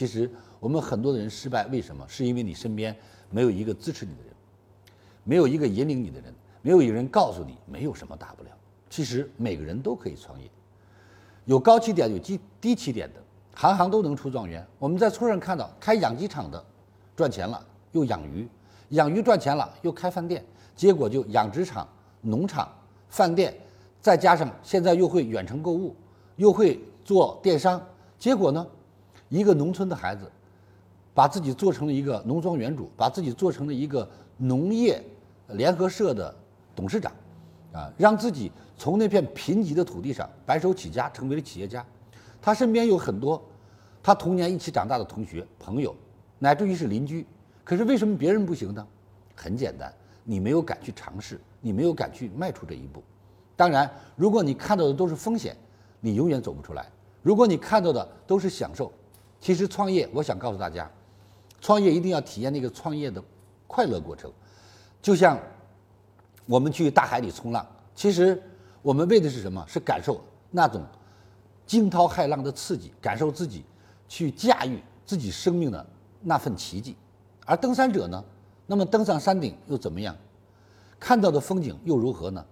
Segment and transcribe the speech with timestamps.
[0.00, 2.02] 其实我们很多的人失败，为什么？
[2.08, 2.96] 是因为你身边
[3.28, 4.32] 没有一个支持你的人，
[5.24, 8.48] 没有一个引领你的人，没有一个人告诉你没有什么大不了。
[8.88, 10.50] 其实每个人都可以创业，
[11.44, 13.20] 有高起点，有低低起点的，
[13.54, 14.66] 行行都能出状元。
[14.78, 16.64] 我们在村上看到开养鸡场的
[17.14, 17.62] 赚钱了，
[17.92, 18.48] 又养鱼，
[18.88, 20.42] 养鱼赚钱了，又开饭店，
[20.74, 21.86] 结果就养殖场、
[22.22, 22.66] 农场、
[23.10, 23.54] 饭店，
[24.00, 25.94] 再加上现在又会远程购物，
[26.36, 27.78] 又会做电商，
[28.18, 28.66] 结果呢？
[29.30, 30.30] 一个农村的孩子，
[31.14, 35.02] 把自己做成了一个农庄园主，把自己做成了一个农业
[35.50, 36.34] 联合社的
[36.74, 37.12] 董事长，
[37.72, 41.84] 啊，让自己从那片贫瘠的土地上白手起家，成为了企业家。
[42.42, 43.40] 他身边有很多
[44.02, 45.94] 他童年一起长大的同学、朋友，
[46.38, 47.24] 乃至于是邻居。
[47.62, 48.84] 可是为什么别人不行呢？
[49.36, 53.00] 很简单，你没有敢去尝试，你没有敢去迈出这一步。
[53.54, 55.56] 当然，如果你看到的都是风险，
[56.00, 56.82] 你永远走不出来；
[57.22, 58.90] 如果你看到的都是享受，
[59.40, 60.88] 其实创业，我想告诉大家，
[61.60, 63.22] 创业一定要体验那个创业的
[63.66, 64.30] 快乐过程。
[65.00, 65.38] 就像
[66.44, 68.40] 我们去大海里冲浪，其实
[68.82, 69.64] 我们为的是什么？
[69.66, 70.84] 是感受那种
[71.66, 73.64] 惊涛骇浪的刺激，感受自己
[74.08, 75.86] 去驾驭自己生命的
[76.20, 76.94] 那份奇迹。
[77.46, 78.22] 而登山者呢？
[78.66, 80.14] 那么登上山顶又怎么样？
[80.98, 82.44] 看到的风景又如何呢？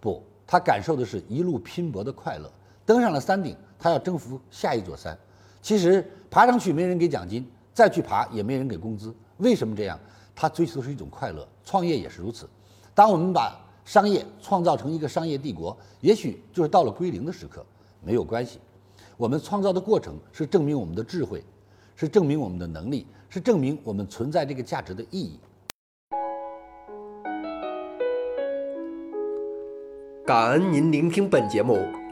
[0.00, 2.48] 不，他感受的是一路拼搏的快乐。
[2.84, 5.18] 登上了山顶，他要征服下一座山。
[5.66, 9.12] 其实爬上去没人给奖金，再去爬也没人给工资。
[9.38, 9.98] 为什么这样？
[10.32, 11.44] 他追求的是一种快乐。
[11.64, 12.48] 创业也是如此。
[12.94, 17.66] 当我们把商业创造成一个商业帝国，也许就是到了归零的时刻，
[18.00, 18.60] 没有关系。
[19.16, 21.42] 我们创造的过程是证明我们的智慧，
[21.96, 25.40] 是证明我们的能力，是证明我们存在这个价值的意义。
[30.24, 31.76] 感恩您聆听本节目，